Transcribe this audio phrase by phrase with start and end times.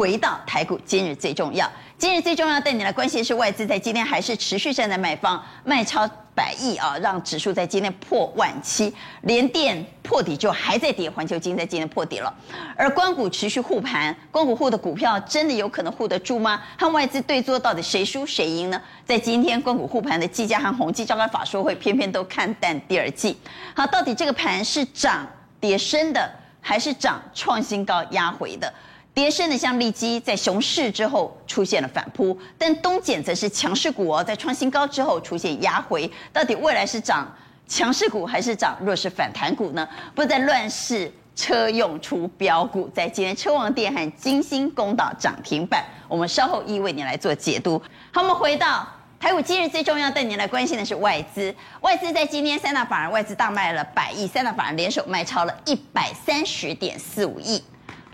[0.00, 1.70] 回到台股，今日最重要。
[1.98, 8.90] 今日最重要带你来关心的是外资在今天还是持续站在卖方，卖超百亿啊，让指数在今天破万七，
[9.24, 12.34] 连电破底就还在跌，环球金在今天破底了。
[12.78, 16.62] 而光谷持续护盘，光谷护的股票真的有可能护得住吗？
[16.78, 18.80] 和外资对坐到底谁输谁赢呢？
[19.04, 23.38] 在今天光谷护盘的技嘉和宏基召开法说会，偏偏都看淡第二季。
[23.76, 25.28] 好，到底这个盘是涨
[25.60, 26.32] 跌升的，
[26.62, 28.72] 还是涨创新高压回的？
[29.12, 36.10] 跌深的像利基，在熊市之后出现了反扑，但东碱则是强势股哦，在创新高之后出现压回。
[36.32, 37.26] 到底未来是涨
[37.66, 39.86] 强势股还是涨弱势反弹股呢？
[40.14, 47.82] 不再乱世车用出标股，在今天车王电和晶心攻岛涨停板，我们稍后一为您来做解读。
[48.12, 48.86] 好，我们回到
[49.18, 51.54] 台股，今日最重要带您来关心的是外资。
[51.80, 57.62] 外资在今天三大法人外资大卖了百亿，三大法人联手卖超了一百三十点四五亿。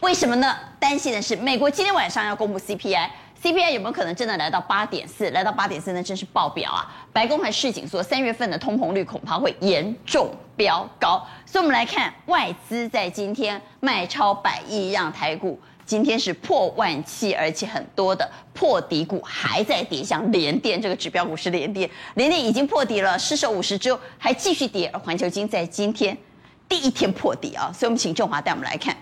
[0.06, 0.56] 为什么呢？
[0.78, 5.28] 担心的是，美国今天晚上要公布 CPI，CPI 有没有可能真的来到八点四？
[5.30, 6.86] 来到八点四，那真是爆表啊！
[7.12, 11.26] 白宫还示警说，三月份的通膨率恐怕会严重飙高。
[11.44, 24.88] 所以，我们来看外资在今天卖超百亿，让台股今天是破万七，而且很多的破底股还在跌，像联电这个指标股是连电，联电已经破底了，失守五十之后还继续跌。
[24.92, 26.16] 而环球金在今天
[26.68, 28.96] 第一天破底啊，所以我们请仲华带我们来看。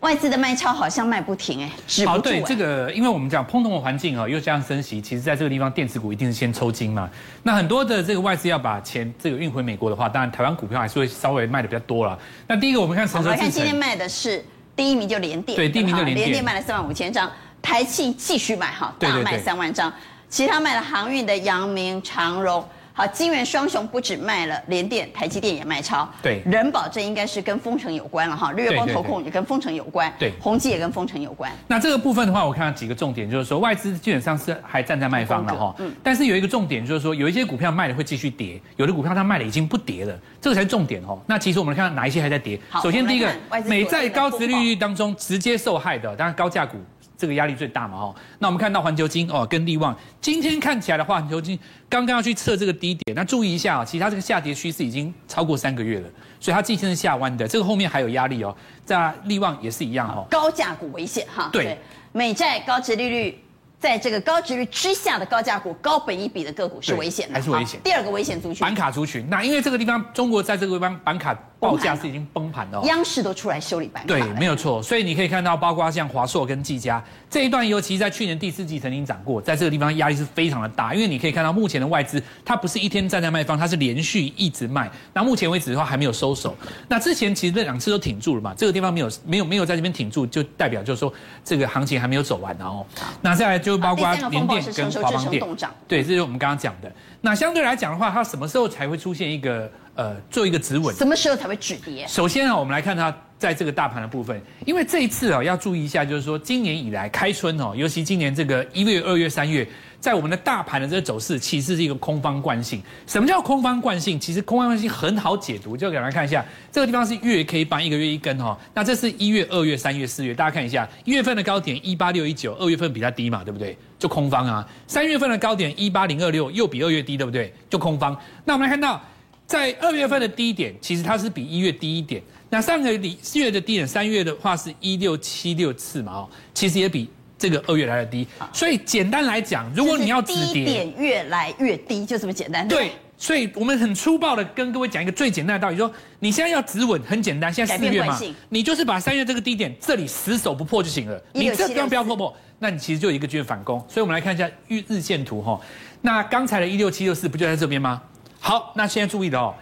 [0.00, 2.16] 外资的卖超好像卖不停哎，止不住。
[2.16, 7.10] 好，对这个，因为我们讲通膨的环境哦，又加上升息，其实在这个地方电子股一定是先抽筋嘛。
[7.42, 12.16] 那很多的这个外资要把钱这个运回美国的话，当然台湾股票还是会稍微卖的比较多了。
[12.46, 14.44] 那第一个我们看成，我们看今天卖的是
[14.76, 17.28] 第一名就联电，对，第一名就联电，联电卖了四万五千张，
[17.60, 19.92] 台企继续卖哈，大卖三万张，
[20.28, 22.64] 其他卖了航运的阳明、长荣。
[22.98, 26.08] 好，金圆双雄不止卖了联电，台积电也卖超。
[26.20, 30.12] 对，人保这应该是跟丰城有关了哈，日月光投控也跟丰城有关。
[30.18, 31.48] 对，宏基也跟丰城有关。
[31.68, 35.72] 那这个部分的话，我看到几个重点，就是说外资基本上是还站在卖方了哈。
[35.78, 35.94] 嗯。
[36.02, 41.22] 但是有一个重点就是说，有一些股票卖了会继续跌，有的股票它卖了已经不跌了，这个才是重点哦。
[41.24, 42.58] 那其实我们看到哪一些还在跌？
[42.82, 43.32] 首先第一个，
[43.66, 46.76] 美债高值利率当中直接受害的，当然高价股。
[47.18, 48.14] 这个压力最大嘛，哈。
[48.38, 51.58] 那我们看到环球金哦，跟利旺，今天看起来的话，环球金
[51.88, 56.08] 刚刚要去测这个低点，那注意一下啊，其实它这个下跌趋势已经超过三个月了，
[56.38, 58.56] 所以它今天是下弯的，这个后面还有压力哦。
[58.84, 61.50] 在利旺也是一样哈，高价股危险哈。
[61.52, 61.76] 对，
[62.12, 63.38] 美债高值利率。
[63.80, 67.78] 在这个高值率之下的高价股、高本益比的个股是危险的，还是危险？
[67.84, 69.24] 第二个危险族群，板卡族群。
[69.30, 74.06] 那因为这个地方，中国在这个地方板卡报价是已经崩盘了，央视都出来修理板卡。
[74.06, 74.82] 对，没有错。
[74.82, 80.94] 所以你可以看到，包括像华硕跟技嘉这一段，尤其在去年第四季曾经涨过，在这个地方压力是非常的大。
[80.94, 84.90] 因为你可以看到，目前的外资它不是一天站在卖方，它是连续一直卖。
[85.12, 86.56] 那目前为止的话还没有收手。
[86.88, 91.12] 那之前其实这两次都挺住了嘛，这个地方没有没有没有在这边挺住，就代表就是说
[91.44, 92.86] 这个行情还没有走完然后。
[93.20, 94.48] 那再来就包括联。
[94.48, 95.44] 电跟华邦电，
[95.86, 96.90] 对，这是我们刚刚讲的。
[97.20, 100.94] 那相对来讲的话，它什么时候才会出现一个呃，做一个止稳？
[100.94, 102.06] 什么时候才会止跌？
[102.06, 109.68] 首先啊，我们来看它在这个大盘的部分，因为这一次啊，要注意一下，就是说今年以来开春哦，尤其今年这个一月、二月、三月。
[110.00, 112.80] 在我们的大盘的这个走势，其实是一个空方惯性。
[113.08, 114.20] 什么叫空方惯性？
[114.20, 118.56] 其实空方惯性很好解读，就给大家看一下，这个地方是月 K 棒，一个月一根哈。
[118.72, 123.76] 那这是一月、二月、三月、四月，大家看一下，一月份的高点一八六一九，二月份比它低嘛，对不对？
[123.98, 124.64] 就空方啊。
[124.86, 127.52] 三月份的高点一八零二六，又比二月低，对不对？
[127.68, 128.16] 就空方。
[128.44, 129.02] 那我们来看到，
[129.48, 132.22] 在二月份的低点，其实它是比一月低一点。
[132.48, 137.10] 那上个四月的低点，三月的话是一六七六次嘛，哦，其实也比。
[137.40, 142.66] 这个二月来的低，所以简单来讲，如果你要止跌，点越来越低，就这么简单。
[142.66, 145.88] 对，所以我们很粗暴的跟各位讲一个最简单的道理，说
[146.18, 153.78] 你现在要止稳，很简单，现在四月嘛，你就是把三月这个低点这里死守不破就行了，你这地方不要破破，那你其实就有一个机会反攻。
[153.88, 155.60] 所以我们来看一下日日线图哈，
[156.02, 158.02] 那刚才的一六七六四不就在这边吗？
[158.40, 159.54] 好，那现在注意的哦。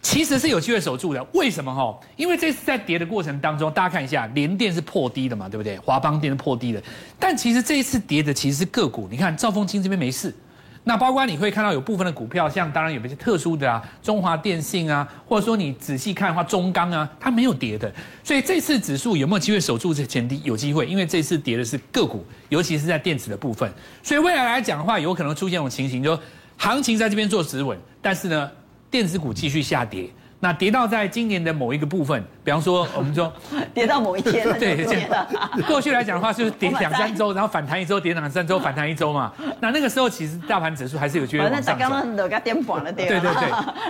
[0.00, 1.96] 其实是有机会守住的，为什么哈？
[2.16, 5.78] 因为这次在跌的过程当中，大家看一下，联电是破低的嘛，对不对？
[5.78, 6.82] 华邦电是破低的，
[7.20, 9.06] 但其实这一次跌的其实是个股。
[9.08, 10.34] 你看兆丰金这边没事，
[10.82, 17.88] 那包括你会看到有部分的股票，像当然有一些特殊的啊，中华电信啊，或者说你仔细看的话，中钢啊，它没有跌的。
[18.24, 20.40] 所以这次指数有没有机会守住这前低？
[20.42, 23.72] 有机会，因为这次跌的是个股，尤其是在电子的部分。
[24.02, 26.18] 所以未来来讲的话，有可能出现这种情形，就
[26.62, 28.48] 行情在这边做止稳，但是呢，
[28.88, 33.32] 电子股继续下跌，那跌到在今年的某一个部分，比方说 我们说
[33.74, 35.26] 跌到某一天， 对，这样。
[35.66, 39.32] 过去来讲的话，就是跌 两三周，然后反弹一周，跌两三周，反弹一周嘛。
[39.58, 41.72] 那那个时候其实大盘指数还是有机会往上走。
[41.72, 43.30] 那刚刚都给颠覆了，对对对。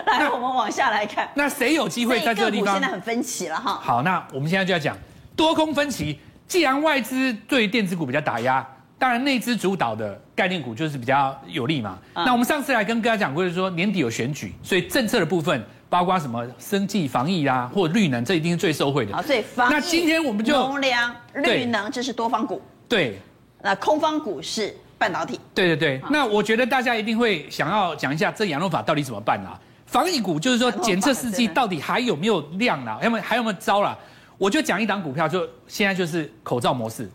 [0.07, 1.29] 来，我们往下来看。
[1.35, 2.73] 那谁有机会在这个地方？
[2.73, 3.79] 现在很分歧了哈。
[3.83, 4.97] 好，那我们现在就要讲
[5.37, 6.19] 多空分歧。
[6.49, 8.67] 既然外资对电子股比较打压，
[9.03, 11.99] 当然内资主导的概念股就是比较有利嘛。
[12.15, 15.61] 嗯、那我们上次来跟大家讲过，就是说年底有选举，所以政策的部分，
[15.91, 19.13] 包括什么生计、防疫啊，或绿能，这一定是最受惠的。
[19.13, 22.63] 好，所以防疫、那今天我们就农粮、绿能，这是多方股。
[22.89, 23.19] 对，
[23.61, 25.41] 那空方股是半导体。
[25.53, 26.01] 对对对。
[26.09, 29.59] 那我觉得大家一定会想要讲一下，这羊肉法到底怎么办啊？
[29.85, 33.01] 防疫股就是说检测试剂到底还有没有量啦？
[33.03, 33.99] 有没有还有没有招啦？
[34.39, 37.11] 我就讲一档股票，就现在就是口罩模式。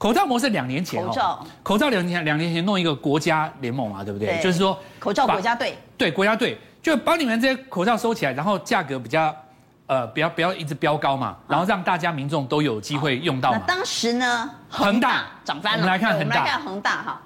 [0.00, 4.28] 口罩模式两年前，口罩口罩两年两年前弄一个国家联盟嘛，对不对？
[4.28, 5.76] 对就是说口罩国家队。
[5.98, 9.36] 对国家队，就把你们这些口罩收起来，然后价格比较
[9.84, 13.58] 呃，不要不要一直飙高嘛，然后让大家民众都有机会用到嘛。
[13.60, 15.80] 那当时呢，恒大涨翻了。
[15.80, 17.20] 我们来看恒大，我们来看恒大哈。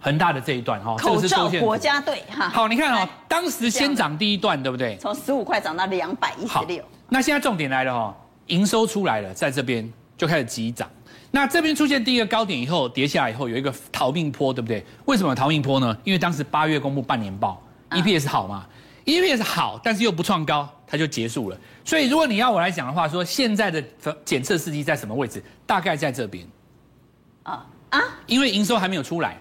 [0.00, 4.96] 恒大的这一段哈，口罩国家队哈，好，你看哦，当时先涨第一段，对不对？
[4.98, 6.80] 从十五块涨到两百一十六。
[7.08, 8.14] 那现在重点来了哈，
[8.46, 10.88] 营收出来了，在这边就开始急涨。
[11.30, 14.84] 那这边出现第一个高点以后，跌下来以后有一个逃命坡，对不对？
[15.04, 15.96] 为什么逃命坡呢？
[16.04, 18.66] 因为当时八月公布半年报，EPS 好嘛
[19.04, 21.56] ，EPS 好，但是又不创高，它就结束了。
[21.84, 23.82] 所以如果你要我来讲的话，说现在的
[24.24, 25.42] 检测试剂在什么位置？
[25.66, 26.46] 大概在这边。
[27.44, 29.38] 啊啊，因为营收还没有出来。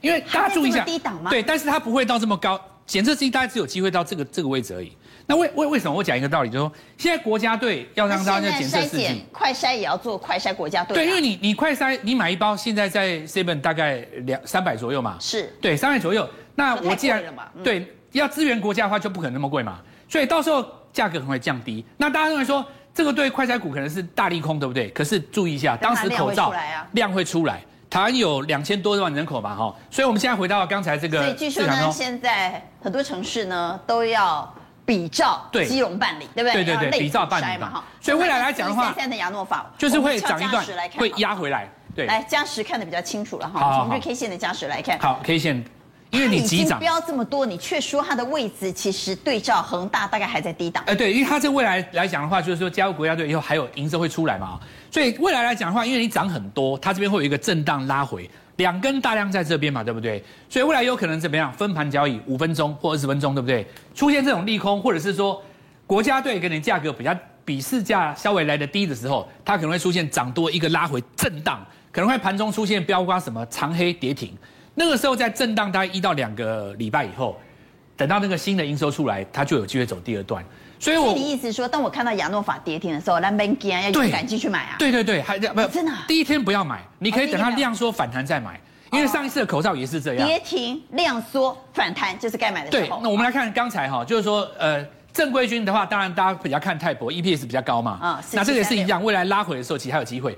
[0.00, 1.30] 因为大家注意一下，低档吗？
[1.30, 4.92] 对，但是它不会到这么高，检测机大概只有机会到这个这个位置而已。
[5.26, 5.96] 那为为为什么？
[5.96, 10.94] 我讲一个道理，就是说，现在国家队要让大家检测试剂，快筛也要做快筛国家队。
[10.94, 16.28] 对，因为你你快筛，你买一包现在在 Seven 大概两三百左右嘛，是对三百左右。
[16.54, 17.22] 那我既然
[17.62, 21.84] 对要支援国家的话，就不可能那么贵嘛，所以到时候价格可能会降低。
[21.96, 24.90] 那大家认为说这个对快筛股可能是大利空，对不对？
[24.90, 26.52] 可是注意一下，当时口罩
[26.92, 27.62] 量会出来。
[27.88, 34.50] 台湾有两千多万人口吧，哈，所以我们现在回到刚才这个，所以据说呢，现在很多城市呢都要
[34.84, 36.64] 比照基隆办理，对不对？
[36.64, 37.84] 对对对，比照办理嘛，哈。
[38.00, 40.64] 所以未来来讲的话，现在的亚诺法就是会涨一段，
[40.96, 41.68] 会压回来。
[41.94, 45.64] 对，来加时看得比较清楚了哈，从日 K 线的加时来看，好 K 线。
[46.10, 50.84] 因为你急涨飙这么多，你却说它的位置其实对照恒大大概还在低档。
[50.86, 60.22] 哎，对，因为它这未来来讲的话，就是说加入国家队以后还有营收会出来嘛，所以未来来讲的话，因为你涨很多，它这边会有一个震荡拉回，两根大量在这边嘛，对不对？
[60.48, 61.52] 所以未来有可能怎么样？
[61.52, 63.66] 分盘交易五分钟或二十分钟，对不对？
[63.94, 65.42] 出现这种利空，或者是说
[65.86, 74.32] 国家队给你价格比较比市价稍微来的低的时候，它可能会出现涨多一个拉回震荡，可能会盘中出现标挂什么长黑跌停。
[74.74, 77.38] 那个时候在震荡大概一到两个礼拜以后，
[77.96, 80.44] 等到那个新的营收出来，它就有机会走第二段。
[80.80, 84.76] 所以我，我的意思说，当我看到亚诺法跌停的时候，那边惊要勇敢继续买啊？
[84.78, 88.60] 对对对，还不真的，第一天不要买，你可以等它量缩反弹再买，
[88.90, 92.96] 因为上一次的口罩也是这样，跌停量缩反弹就是该买的时候。
[92.96, 100.36] 对，那我们来看刚才哈，就是说呃，正规军的话，当然大家比较看泰博，EPS 比较高嘛，啊，那这个也是一样，未来拉回的时候其实还有机会。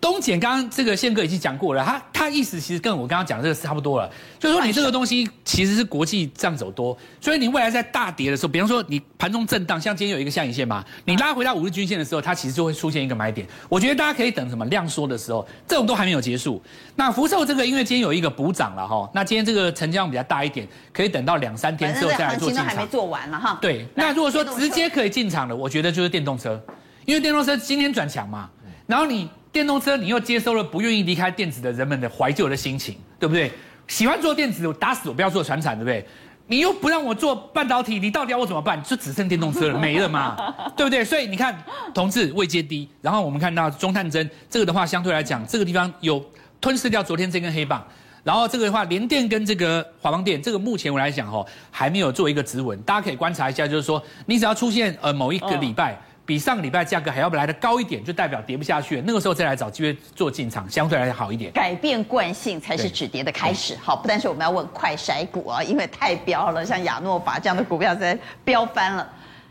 [0.00, 13.46] 东碱刚刚这个宪哥已经讲过了，他他意思其实跟我刚刚讲的这个是差不多了，就是说你这个东西其实是国际这样走多，所以你未来在大跌的时候，比方说你盘中震荡，像今天有一个下影线嘛，你拉回到五日均线的时候，它其实就会出现一个买点。
[13.66, 16.62] 我觉得大家可以等什么量缩的时候，这种都还没有结束。
[16.96, 22.66] 那福寿这个因为今天有一个补涨了哈，那今天这个成交量比较大一点，可以等到两三天之后再来做进场。
[22.66, 23.58] 还没做完了哈。
[23.62, 26.62] 对，那如果说直接可以进场的，我觉得就是电动车，
[27.06, 28.50] 因为电动车今天转强嘛，
[28.86, 29.26] 然后你。
[29.54, 33.48] 电动车，你又接收了不愿意离开电子的人们的怀旧的心情，对不对？
[33.86, 36.04] 喜欢做电子，我打死我不要做传产，对不对？
[36.48, 38.82] 你又不让我做半导体，你到底要我怎么办？
[38.82, 40.36] 就只剩电动车了，没了嘛，
[40.76, 41.04] 对不对？
[41.04, 41.56] 所以你看，
[41.94, 46.20] 同志位阶低，然后我们看到中探针这个的话，相对来讲，这个地方有
[46.60, 47.86] 吞噬掉昨天这根黑棒，
[48.24, 55.96] 然后这个的话，联电跟这个华邦电，这个目前我来讲哦，还没有做一个止稳，大家可以观察一下，就是说你只要出现呃某一个礼拜。
[56.26, 59.02] 比上个礼拜价格还要来的高一点，就代表跌不下去了。
[59.06, 61.52] 那个时候再来找机会做进场，相对来讲好一点。
[61.52, 63.76] 改变惯性才是止跌的开始。
[63.76, 69.06] 好，不但是我们要问快筛股啊，因为太飙了，像亚诺法这样的股票在飙翻了，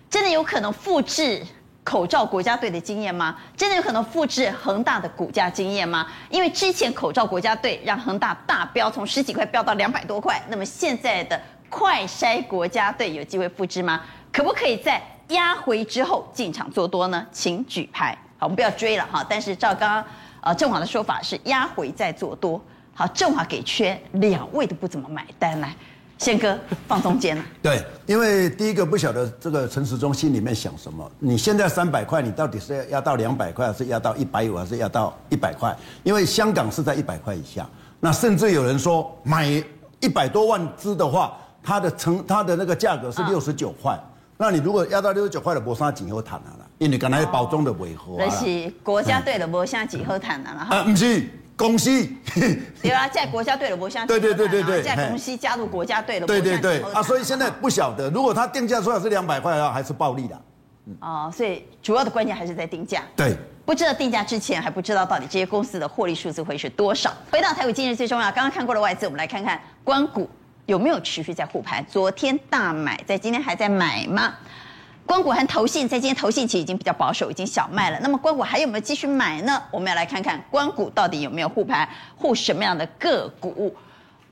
[0.10, 1.44] 真的有可能复制
[1.84, 3.38] 口罩国家队的经验吗？
[3.56, 6.08] 真的有可能复制恒大的股价经验吗？
[6.32, 11.40] 因为之前口罩国家队让恒大大飙，从十几块飙到两百多块，那么现在的
[11.70, 14.02] 快筛国家队有机会复制吗？
[14.32, 15.00] 可不可以在？
[15.30, 18.18] 压回之后进场做多呢，请举牌。
[18.38, 19.26] 好，我们不要追了哈。
[19.30, 20.06] 但是照刚刚
[20.42, 22.62] 呃正华的说法是压回再做多。
[22.94, 25.76] 好，正华给缺两位都不怎么买单来，
[26.20, 26.56] 宪哥
[26.88, 27.44] 放中间了。
[27.64, 31.12] 对，因为第一个不晓得这个陈时中心里面想什么。
[31.18, 35.76] 你现在三百块，你到底是要到两百块，还是压到一百五，还是压到一百块？
[36.04, 37.68] 因为香港是在一百块以下。
[38.00, 39.48] 那甚至有人说买
[40.02, 43.98] 一百多万支的话，它的成它的那个价格是六十九块。
[44.38, 46.66] 那你如果压到六十九块的，博沙锦又谈了啦。
[46.80, 48.16] 因为刚才包装的违和。
[48.18, 50.78] 那是国家队的无相几好谈的了哈。
[50.78, 51.24] 啊，不是
[51.56, 52.06] 公司。
[52.82, 54.06] 对啊，在国家队的无啥。
[54.06, 54.82] 对对对对对。
[54.82, 56.26] 在公司加入国家队的。
[56.26, 56.82] 对对对。
[56.92, 60.42] 啊，所以现在不晓得，如果他定价出来是两百块的话，还是暴利的。
[61.00, 63.04] 哦，所以主要的关键还是在定价。
[63.16, 63.38] 对。
[63.66, 67.14] 不知道定价之前，还不知道到底这些公司的获利数字会是多少。
[67.32, 70.30] 回到台股今日最重要，刚刚看过了外资，我们来看看官股
[70.66, 71.86] 有没有持续在护盘。
[71.90, 74.34] 昨天大买，在今天还在买吗？
[75.06, 78.00] 官股和投信在今天投信其实已经比较保守，已经小卖了。
[78.02, 79.62] 那么官股还有没有继续买呢？
[79.70, 83.76] 我们要来看看光股到底有没有护盘，护什么样的个股？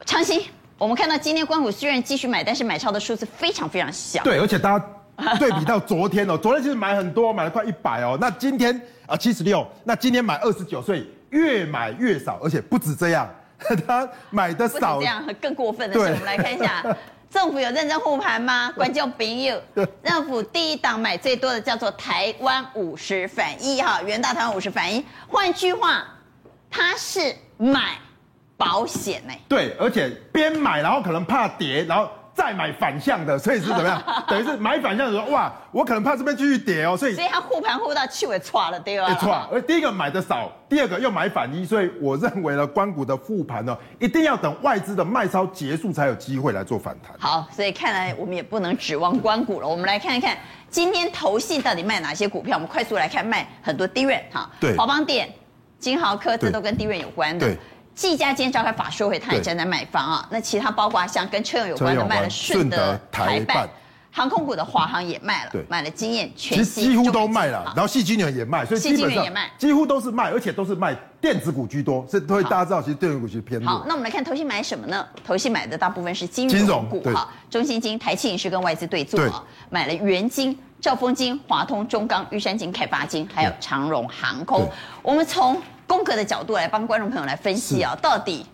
[0.05, 0.41] 长兴，
[0.77, 4.23] 我们看到今天光股虽然继续买，但是买超的数字非常非常小。
[4.23, 4.85] 对，而且大家
[5.37, 8.17] 对比到昨天哦， 昨天其实买很多，买了快一百哦。
[8.21, 13.29] 那今天啊七十六，那今天买二十九，所以越买越少，而且不止这样，
[13.87, 14.99] 他买的少。
[14.99, 16.83] 这样更过分的是，我们来看一下。
[17.29, 18.71] 政府有认真护盘吗？
[18.75, 19.61] 观众朋友，
[20.03, 25.01] 政府第一档买最多的叫做台湾五十反一哈，元大台湾五十反一。
[25.29, 26.03] 换句话，
[26.69, 27.97] 他是买
[28.57, 29.33] 保险呢。
[29.47, 32.09] 对，而且边买，然后可能怕跌，然后。
[32.41, 34.01] 再买反向的，所以是怎么样？
[34.27, 39.13] 等于是买反向的时候，哇，我可能怕这边继续跌哦，所以所以他护盘护到气尾错了，对吧？
[39.13, 47.15] 错，而第一个买的少，第二个又买反一，所以我认为呢，关谷的复盘呢，一定要等外资的卖超结束才有机会来做反弹。
[47.19, 49.67] 好，所以看来我们也不能指望关谷了。
[49.67, 50.35] 我们来看一看
[50.67, 52.57] 今天投信到底卖哪些股票？
[52.57, 55.29] 我们快速来看，卖很多低润哈，对，华邦电、
[55.77, 57.45] 金豪科，这都跟低润有关的。
[57.45, 57.55] 对。
[58.01, 60.27] 技嘉今天召开法说会，他也站在买方啊。
[60.31, 63.69] 那其他包括像跟车用有关的卖了顺德、台办，
[64.09, 67.63] 航空股的华航也卖了，买了经验、全新，几乎都卖了。
[67.75, 69.23] 然后矽晶圆也卖，所以基本上
[69.55, 72.03] 几乎都是卖，而且都是卖电子股居多。
[72.07, 73.69] 所以大家知道，其实电子股其实偏弱。
[73.69, 75.05] 好，那我们来看投信买什么呢？
[75.23, 84.67] 投信买的大部分是金融股哈，中信金、台企银是跟外资对坐啊，买了元金、兆丰金、华通、中钢、玉山金、开发金，还有长荣航空。
[85.03, 85.61] 我们从
[85.91, 88.45] 风格的角度来帮观众朋友来分析啊，到底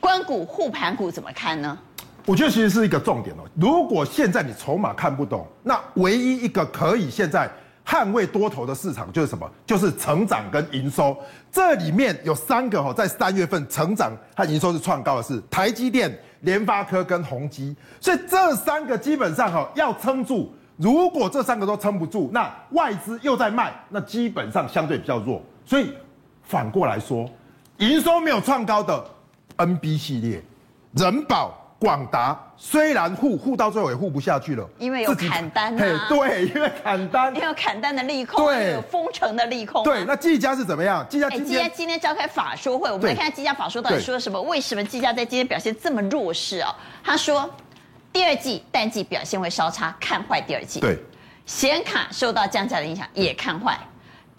[0.00, 1.76] 关股护盘股怎么看呢？
[2.24, 3.40] 我觉得其实是一个重点哦。
[3.56, 7.46] 如果现在你筹码看不懂，那唯一一个可以现在
[7.86, 9.46] 捍卫多头的市场就是什么？
[9.66, 11.14] 就是成长跟营收。
[11.52, 17.76] 这里面有三个哈，在三月份成长和营收是创高的是台积电、联发科跟宏基。
[18.00, 20.50] 所以这三个基本上哈要撑住。
[20.78, 25.42] 如果这三个都撑不住，那外资又在卖，那基本上相对比较弱。
[25.66, 25.92] 所以。
[26.48, 27.28] 反过来说，
[27.76, 29.04] 营收没有创高的
[29.58, 30.42] NB 系列，
[30.94, 36.06] 人保、广达虽然护护到最后也护不下去了，因为有砍单啊。
[36.08, 39.84] 对，因为砍单， 因为有砍单的利空，对，有封城的利空。
[39.84, 41.06] 对，那技嘉是怎么样？
[41.06, 44.40] 技嘉今天今天召开法说会，我们来看看技嘉法说到底说了什么？
[44.40, 46.74] 为什么技嘉在今天表现这么弱势啊？
[47.04, 47.48] 他说，
[48.10, 50.80] 第二季淡季表现会稍差，看坏第二季。
[50.80, 50.98] 对，
[51.44, 53.78] 显卡受到降价的影响，也看坏。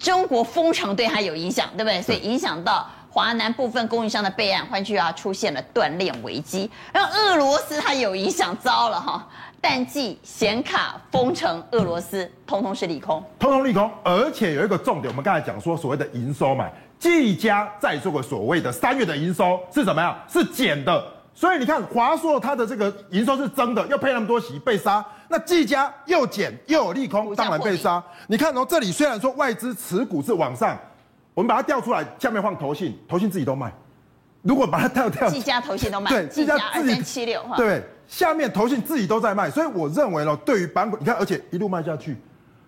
[0.00, 2.00] 中国封城对它有影响，对不对？
[2.00, 6.68] 所以影响到华南部分供应商的备案，换句话出现了断链危机。
[6.90, 9.28] 然后俄罗斯它有影响，糟了哈！
[9.60, 13.90] 淡季显卡封城，俄罗斯通通是利空，通通利空。
[14.02, 16.66] 而且有一个重点，我们刚才讲说所谓的营收嘛，
[16.98, 20.18] 技嘉在这个所谓的三月的营收是怎么样？
[20.26, 21.04] 是减的。
[21.32, 25.04] 所以你看华硕它的这个营收是增的，又配那么多席被杀。
[25.28, 28.02] 那技嘉又减又有利空，当然被杀。
[28.26, 30.76] 你看哦，这里虽然说外资持股是往上，
[31.34, 33.72] 我们把它调出来，下面放投信，投信自己都卖。
[34.42, 42.16] 如果把它调掉，技嘉投信都卖，对，技嘉自己七六哈，对，下面投信自己都在卖，所以我认为呢，对于板股，你看，而且一路卖下去，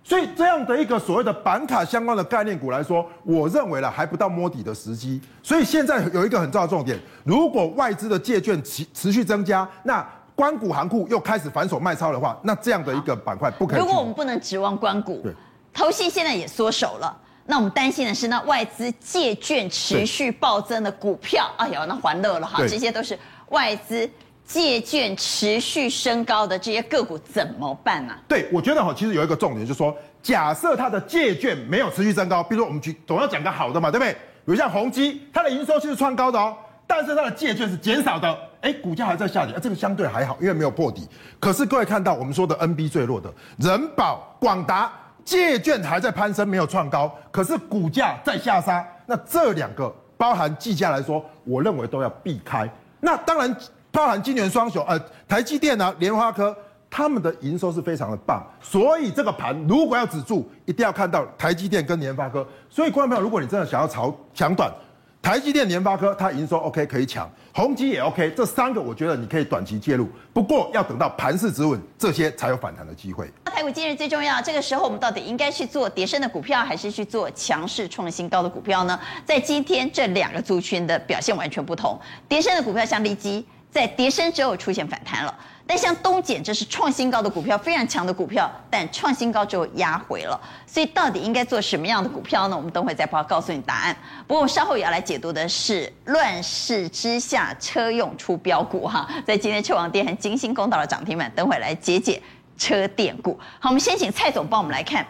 [0.04, 5.21] 所以这样的一个所谓的板卡相关的概念股来说，我认为呢还不到摸底的时机。
[5.42, 10.04] 所以现在有一个很重要的重点，如果外资的借券持持续增加，那
[10.35, 13.78] 关谷行库又开始反手卖超的话，那这样的一个板块不可以。
[13.78, 15.32] 如果我们不能指望关谷，对，
[15.73, 17.16] 投信现在也缩手了，
[17.47, 23.16] 那我们担心的是，那外资借券持续暴增的股票，哎呦，那还乐了哈，这些都是
[23.50, 24.09] 外资
[24.44, 28.20] 借券持续升高的这些个股怎么办呢、啊？
[28.28, 34.12] 对，我觉得哈，其实有一个重点就是说，假设它的借券没有持续升高，比如说我们去总要讲个好的嘛，对不对？
[34.12, 36.56] 比如像宏基，它的营收其实创高的哦，
[36.87, 38.37] 但是它的借券是减少的。
[38.62, 41.08] 哎，股价还在下跌，啊，这个相对还好，因为没有破底。
[41.40, 44.92] 可是各位看到我们说的 NB 最弱的人保、广达
[45.25, 48.87] 借券还在攀升，没有创高，可是股价在下杀。
[49.04, 52.68] 那这两个包含技嘉来说，我认为都要避开。
[53.00, 53.56] 那当然
[53.92, 56.56] 包含今年双雄，呃，台积电啊、联发科，
[56.90, 58.42] 他们的营收是非常的棒。
[58.61, 62.46] 所以这个盘如果要止住，一定要看到台积电跟联发科。
[62.70, 64.72] 所以观众朋友，如果你真的想要炒抢短，
[65.20, 73.30] 台积电、联发科，它营收 OK 可以抢，宏基也 OK，这三个我觉得你可以短期介入，不过要等到盘势止稳，这些才有反弹的机会。
[73.44, 78.99] 那台股今日最重要，这个时候我们到底应该去做跌升的股票，还是去做强势创新高的股票呢？
[79.25, 85.35] 在今天这两个族群的表现完全不同，跌升的股票像利基，在跌升之后出现反弹了。
[85.64, 92.57] 但像东碱，这是创新高的股票，非常强的股票，但创新高之后压回了，所以到底应该做什么样的股票呢？
[92.57, 93.97] 我们等会再报告诉你答案。
[94.26, 102.21] 不过我稍后也要来解读的是乱世之下车用出标股哈，在今天车王电和晶心攻到了涨停板，等会来解解
[102.59, 103.38] 车电股。
[103.61, 105.07] 好，我们先请蔡总帮我们来看，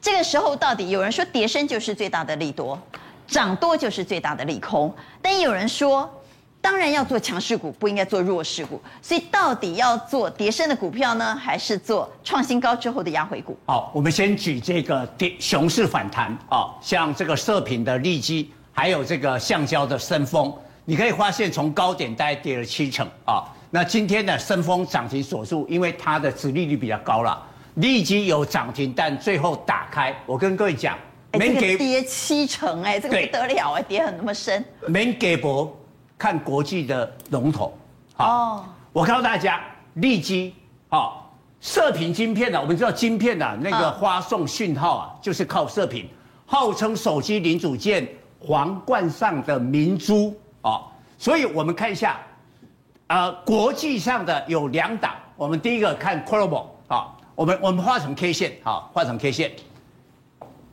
[0.00, 2.80] 这个时候到底有人说跌升就是最大的利多，
[3.26, 6.08] 涨多就是最大的利空，但也有人说。
[6.60, 8.80] 当然要做强势股，不应该做弱势股。
[9.00, 13.56] 所以到底要做跌升的股票呢，还是做创新高之后的压回股？
[13.66, 20.52] 好，我们先举这个跌熊市反弹啊，像这个射频的利基，还有这个橡胶的森丰，
[20.84, 23.44] 你可以发现从高点大概跌了七成啊。
[23.70, 27.40] 那今天的森丰涨停锁住，因为它的殖利率比较高了。
[27.74, 30.98] 利基有涨停，但最后打开，我跟各位讲，
[31.32, 35.72] 没给跌七成，哎，这个不得了哎，跌很那么深，没给博。
[36.18, 37.72] 看国际的龙头，
[38.16, 39.60] 好，我告诉大家，
[39.94, 40.52] 利基，
[40.88, 46.08] 好，射频晶片啊，我们知道晶片啊那个发送讯号啊，就是靠射频，
[46.44, 48.06] 号称手机零组件
[48.40, 50.82] 皇冠上的明珠啊，
[51.16, 52.18] 所以我们看一下，
[53.06, 59.52] 呃，国际上的有两档，我们第一个看 Qorvo 啊，我们我们画成 K 线，好，画成 K 线，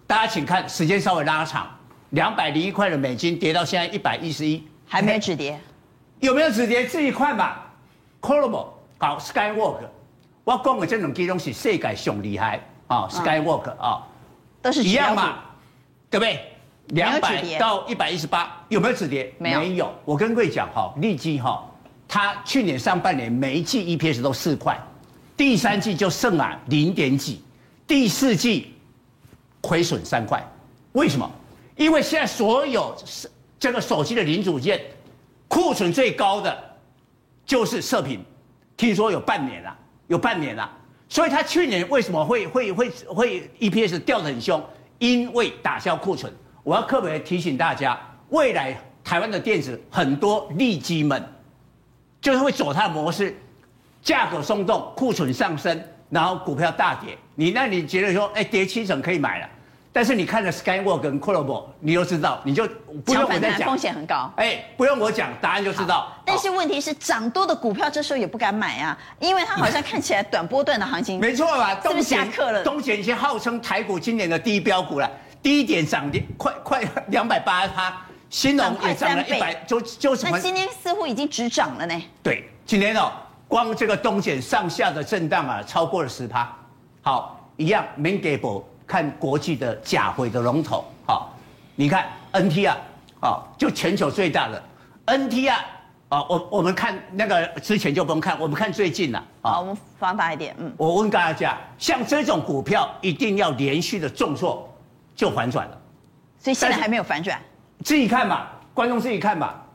[0.07, 1.67] 大家请看，时间稍微拉长，
[2.09, 4.63] 两百零一块的美金跌到现在一百一十一。
[4.87, 5.59] 还没有止跌，
[6.19, 6.85] 有没有止跌？
[6.85, 7.61] 自己看吧。
[8.21, 9.81] Qorvo 搞 Skywork，
[10.43, 14.07] 我讲的这种机种是世界上厉害啊，Skywork 啊，
[14.61, 15.39] 都是一样嘛，
[16.09, 16.39] 对不对？
[16.87, 19.33] 两百到一百一十八，有没有止跌？
[19.37, 19.59] 没有。
[19.59, 19.93] 没有。
[20.05, 21.63] 我跟各位讲哈，利基哈，
[22.07, 24.79] 它去年上半年每一季 EPS 都四块，
[25.35, 27.43] 第三季就剩啊零点几，
[27.85, 28.73] 第四季
[29.61, 30.43] 亏损三块。
[30.93, 31.29] 为什么？
[31.75, 33.29] 因为现在所有是。
[33.65, 34.79] 这个手机的零组件
[35.47, 36.55] 库存最高的
[37.47, 38.23] 就是射频，
[38.77, 39.75] 听说有半年了，
[40.05, 40.71] 有半年了。
[41.09, 44.63] 所以他去年为什么会会会会 EPS 掉得很凶？
[44.99, 46.31] 因为打消库存。
[46.61, 47.99] 我要特别提醒大家，
[48.29, 51.27] 未来台湾的电子很多利基们
[52.21, 53.35] 就是会走它的模式，
[54.03, 57.17] 价格松动，库存上升，然后股票大跌。
[57.33, 59.49] 你那你觉得说，哎，跌七成可以买了？
[59.95, 62.67] 但是你看了 Skyworks 跟 Qorvo，你就知道，你就
[63.05, 64.29] 不用我再讲，风险很高。
[64.35, 66.11] 哎，不用我讲，答案就知道。
[66.25, 71.17] 但是问题是，涨多的股票这时候也不敢买啊，因为它好像看起来短波段的行情。
[71.17, 71.79] 没错吧？
[71.81, 72.61] 是不是下课了？
[72.61, 75.09] 东碱已经号称台股今年的第一标股了，
[75.41, 77.95] 低点涨跌快快两百八十趴，
[78.29, 80.35] 新农也涨了一百，就就什么？
[80.35, 82.03] 那今天似乎已经止涨了呢。
[82.21, 83.13] 对，今天哦，
[83.47, 86.53] 光这个东碱上下的震荡啊，超过了十趴。
[87.01, 91.33] 好，一样 Mingable 看国际的假回的龙头，好，
[91.75, 92.77] 你看 NT 啊，
[93.19, 94.63] 啊，就全球最大的。
[95.05, 95.65] NT 啊，
[96.09, 104.71] 啊，我我们看那个之前就不用看，我们看最近了，啊，我们放大一点，嗯，我问大家，像这种股票一定要连续的重挫
[105.15, 105.77] 就反转了，
[106.39, 107.39] 所以现在还没有反转，
[107.83, 109.65] 自己看吧，观众自己看吧，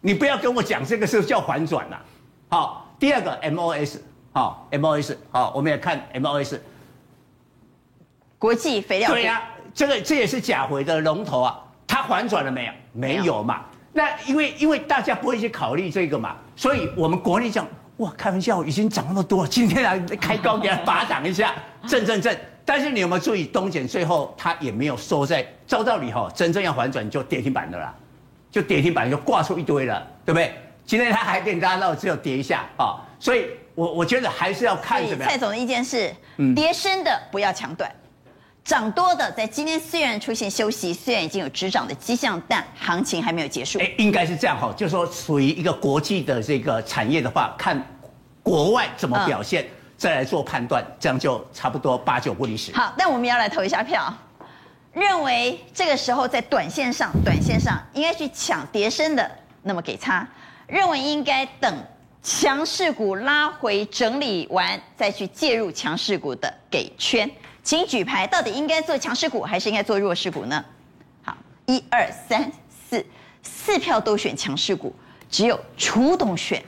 [0.00, 2.00] 你不要跟我讲这个是叫反转了，
[2.48, 3.98] 好，第二个 MOS，
[4.32, 6.58] 好，MOS，好，我们也看 MOS。
[8.44, 12.72] 国际肥料对呀、啊，这个这也是甲回的龙头啊，它反转了没有？
[12.92, 13.64] 没有嘛。
[13.90, 21.54] 那因为因为大家不会去考虑这个嘛，所以我们国内讲哇，开玩笑，已经涨那么多，今天来开高给它拔档一下，
[21.88, 22.38] 震震震。
[22.66, 27.94] 但是你有没有注意，东碱最后它也没有收在，照道理哈，真正要反转就跌停板的啦，
[28.50, 30.54] 就跌停板就挂出一堆了，对不对？
[30.84, 35.32] 今天它还给大家闹，只有跌一下啊，所以我我觉得还是要看怎么样。
[35.32, 37.90] 蔡总的意见是，嗯，跌深的不要抢短。
[38.64, 43.78] 涨多的，在今天虽然出现休息，虽然已经有止涨的迹象，但行情还没有结束。
[43.78, 47.80] 哎，应该是这样哈，就是说属于一个国际的这个产业的话，看
[48.42, 52.72] 国外怎么表现，嗯、再来做判断，这样就差不多八九不离十。
[52.74, 54.10] 好，那我们要来投一下票，
[54.94, 59.30] 认为这个时候在短线上，短线上应该去抢跌升的，
[59.62, 60.26] 那么给差；
[60.66, 61.76] 认为应该等
[62.22, 67.30] 强势股拉回整理完再去介入强势股的，给圈。
[67.64, 70.62] 请举牌，到底应该做强势股还是应该做弱势股呢？
[71.22, 73.04] 好，一二三四，
[73.42, 74.94] 四票都选强势股，
[75.30, 76.62] 只有楚董选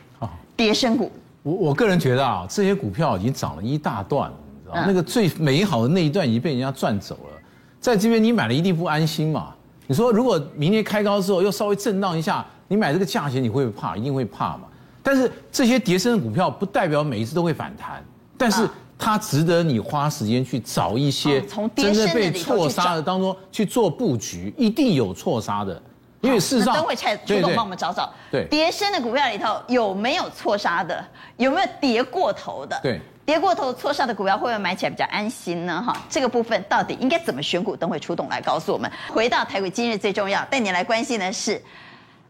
[0.57, 1.13] 跌升股。
[1.43, 7.39] 我我个人觉得啊，这些股票已经涨了一大段了，你知道那个最美好的那一段已经被人家赚走了，
[7.79, 9.55] 在这边你买了一定不安心嘛。
[9.87, 13.95] 你说如果明天开高之后又稍微震荡一下，你买这个价钱你会不会怕？
[13.95, 14.63] 一定会怕嘛。
[15.03, 18.03] 但是这些跌升的股票不代表每一次都会反弹，
[18.39, 18.67] 但是
[18.99, 21.41] 它值得你花时间去找一些
[21.77, 25.81] 真的被错杀的当中去做布局，一定有错杀的。
[26.23, 31.05] 因为事实上，等会蔡朱董帮我们找找，对跌深的股票里头有没有错杀的，
[31.37, 32.77] 有没有跌过头的？
[32.83, 35.81] 对，跌过头错杀的股票会不会买起来比较安心呢？
[35.87, 37.77] 哈，这个部分到底应该怎么选股？
[37.77, 38.91] 等会出董来告诉我们。
[39.13, 41.63] 回到台股今日最重要，带你来关心的是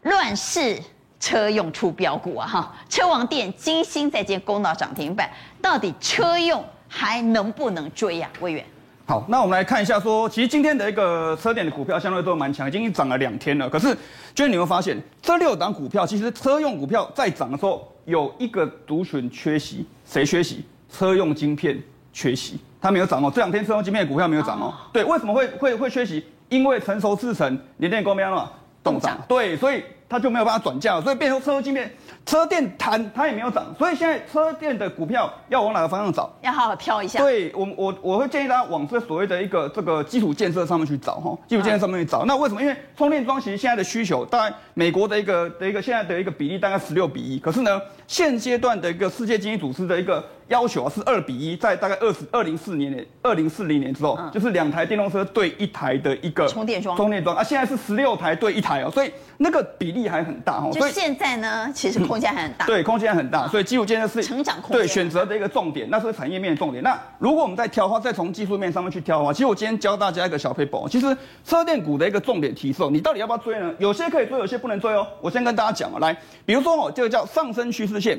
[0.03, 0.77] 乱世
[1.19, 2.47] 车用出标股啊！
[2.47, 5.29] 哈，车王电、晶心在今天攻到涨停板，
[5.61, 8.37] 到底车用还能不能追呀、啊？
[8.41, 8.65] 魏远。
[9.05, 13.69] 好，那我们来看一下说，说其实今天的一个车电的股票相对都蛮强，已经涨了两天了。
[13.69, 13.97] 可是，
[14.35, 20.65] 就是你会发现，这六档股票其实车用股票在涨的时候，有一个族群缺席，谁缺席？
[20.91, 21.77] 车用晶片
[22.13, 23.31] 缺席，它没有涨哦。
[23.33, 24.73] 这两天车用晶片的股票没有涨哦。
[24.93, 26.25] 对，为什么会会会缺席？
[26.49, 28.49] 因为成熟制程联电、高标了
[28.83, 31.91] 冻涨，对，所以它就没有办法转嫁，所以变成车用晶片。
[32.25, 36.29] 车电谈它也没有涨，所以现在车电的股票要往哪个方向找？
[36.41, 37.19] 要好好挑一下。
[37.19, 42.25] 对我我我会建议大家往这所谓的一个这个基础建设上面去找哈，基础建设上面去找。
[42.25, 42.61] 那为什么？
[42.61, 60.71] 因为充电桩其实现在的需求，大概美国的一个的一个现在的一个比例大概十六比一，可是呢，现阶段的一个世界经济组织的一个要求啊是二比一，在大概二十二零四年二零四零年之后，就是两台电动车对一台的一个充电桩，充电桩啊，现在是十六台对一台哦，所以那个比例还很大哦。
[60.73, 62.65] 所以现在呢，其实空间还很大。
[62.65, 64.79] 对，空间很大，所以基础建设是成长空间。
[64.79, 66.83] 对，选择的一个重点，那是产业面的重点。
[66.83, 70.87] 那如果我们再挑的话，再从技术面上面去挑的话，其实我今天教大家一个小撇步。
[70.89, 73.73] 其实车电股的一个重点提示，你到底要不要追呢？
[73.79, 75.05] 有些可以追，有些不能追哦。
[75.21, 78.17] 我先跟大家讲哦，来，比如说哦，这个叫上升趋势线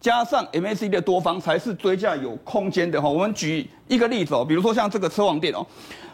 [0.00, 3.08] 加上 MACD 的多方才是追价有空间的哈。
[3.08, 5.64] 我们举一个例子哦，比如说像这个车王店哦，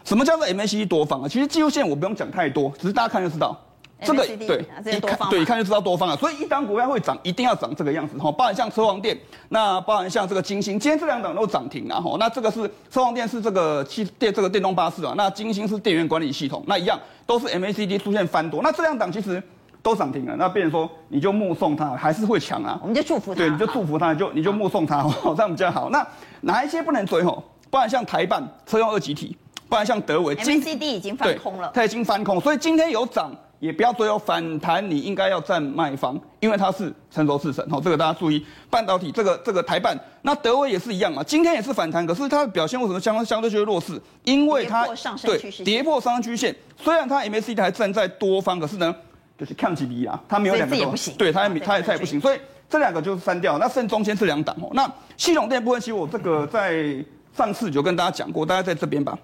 [0.04, 1.28] 什么叫做 MACD 多方啊？
[1.28, 3.56] 其实技术线我不用讲太多，只是大家看就知道。
[4.04, 6.14] 这个对，一看对，一看就知道多方啊。
[6.16, 8.30] 所以一档股票会涨，一定要涨这个样子哈。
[8.30, 9.16] 包含像车王店，
[9.48, 12.14] 那包含像这个金星，今天这两档都涨停了哈。
[12.20, 18.60] 那这个是车王店是这个汽电这个电动巴士啊，那金星是电源管理系统，那一样都是 MACD 出现翻多。
[18.62, 19.42] 那这两档其实
[19.86, 22.76] 都涨停了，那变成说你就目送它还是会强啊。
[22.82, 25.00] 我们就祝福它，对，你就祝福它，就你就目送它，
[25.36, 25.90] 这样比较好。
[25.90, 26.04] 那
[26.40, 27.40] 哪一些不能追吼？
[27.70, 29.36] 不然像台办车用二极体，
[29.68, 33.30] 不然像德微，MACD 已经翻空了，它已经翻空，所以今天有涨。
[33.58, 38.44] 也不要追哦，反弹你应该要站卖方，因为它是成熟市神哦，这个大家注意。
[38.68, 43.98] 半导体这个这个台办，那德微也是一样啊，今天也是反弹，可是它的表现为什么相相对就会弱势？
[44.24, 44.86] 因为它
[45.22, 48.94] 对跌破上升趋势线，虽然它 MACD 还站在多方，可是呢
[49.38, 54.70] 就是抗起离啊，它没有两个都不行，对它也它也它也不行，所以这两个就是删掉，那剩中间是两档哦。
[54.72, 56.96] 那系统电部分，其实我这个在
[57.36, 59.18] 上次就跟大家讲过，大家在这边吧。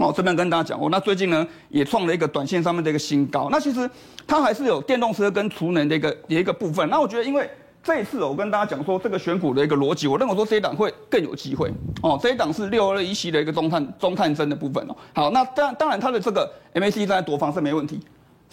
[0.00, 3.48] 哦，这边跟大家讲过，那最近呢也创了一个短线上面的一个新高。
[3.48, 3.88] 那其实
[4.26, 6.88] 它还是有电动车跟储能的一个一个部分。
[6.90, 7.48] 那我觉得，因为
[7.80, 11.72] 这一次我跟大家讲说这个选股的一个逻辑，我认为说这一档会更有机会。
[12.02, 14.96] 哦，这一档是六二一系的一个中探中探针的部分哦。
[15.14, 18.00] 好，那当然当然它的这个 MACD 站在多方是没问题，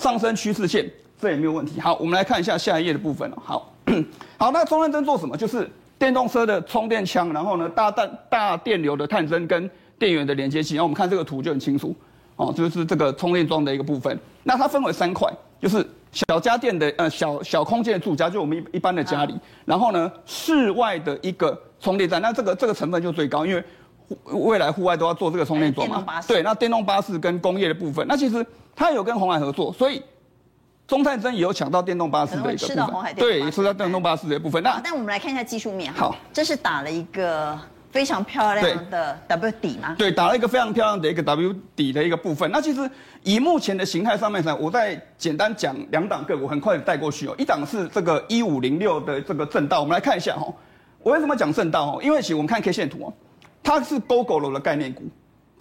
[0.02, 0.90] 上升趋势线
[1.22, 1.80] 这也没有问题。
[1.80, 3.38] 好，我们来看一下下一页的部分哦。
[3.44, 3.74] 好，
[4.38, 5.38] 好，那中电针做什么？
[5.38, 9.70] 就是电动车的充电枪，然后呢大电大电流的探针跟。
[10.02, 11.96] 电源的连接器，然后我们看这个图就很清楚，
[12.36, 14.20] 哦，就是这个充电桩的一个部分。
[14.42, 19.40] 那它分为三块，就是小家电的呃小小空间的住家，就我们一一般的家里。
[19.64, 23.64] 然后呢，室外的一个充电站，那这个这个成分就最高，因为
[24.32, 26.20] 未来户外都要做这个充电桩嘛。
[26.28, 28.44] 对，那电动巴士跟工业的部分，那其实
[28.76, 30.02] 它有跟鸿海合作，所以
[30.88, 33.16] 中碳砷也有抢到电动巴士的一个部分。
[33.16, 34.62] 对，吃到电动巴士的一部分。
[34.64, 35.92] 那那我们来看一下技术面。
[35.94, 37.60] 好，这是打了一个。
[37.92, 39.94] 非常漂亮的 W 底吗？
[39.98, 42.50] 对，打了一个非常漂亮的一个 W 底的一个部分。
[42.50, 42.90] 那其实
[43.22, 47.36] 以目前的形态上面呢，我再简单讲两档个股，很快带过去哦。
[47.38, 50.54] 一档是这个一五零六的这个正道，我们来看一下哦。
[51.04, 52.00] 我为什么讲正道哦？
[52.02, 53.14] 因为其实我们看 K 线图哦，
[53.62, 55.04] 它是 Gogoro 的概念股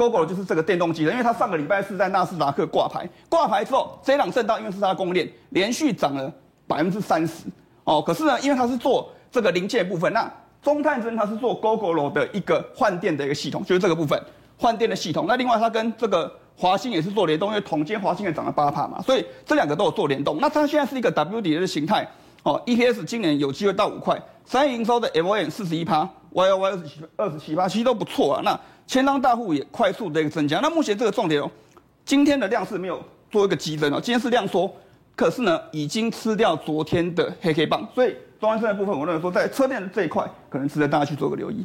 [0.00, 6.32] ，Gogoro 就是这个电动机的，因为它上个礼拜是在纳斯达克挂牌，挂牌之后这一档正道，因为是它供应链，连续涨了
[6.66, 7.44] 百分之三十
[7.84, 8.00] 哦。
[8.00, 10.32] 可是呢，因为它是做这个零件部分，那
[10.62, 14.18] 中碳砷它是做 Gogoro 的一个换电的一个系统，就是这个部分
[14.56, 15.26] 换电的系统。
[15.28, 20.38] 那另外它跟这个华星也是做联动，因为统计华星也涨了八趴嘛，所以这两个都有做联动。
[20.40, 22.06] 那它现在是一个 W 底的形态
[22.42, 28.42] 哦，EPS 今年有机会到五块，三营收的 MOM 四十一趴，YOY 二十七二十七趴，其实都不错啊。
[28.44, 28.58] 那
[28.90, 30.58] 千张大户也快速的一个增加。
[30.58, 31.48] 那目前这个重点哦，
[32.04, 33.00] 今天的量是没有
[33.30, 34.68] 做一个激增哦，今天是量缩，
[35.14, 38.12] 可是呢已经吃掉昨天的黑黑棒，所以。
[38.40, 41.64] 中安生的部分，我认为说在车电这一块，可能值得大家去做个留意。